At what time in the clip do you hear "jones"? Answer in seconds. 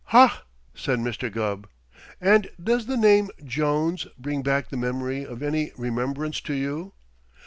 3.43-4.07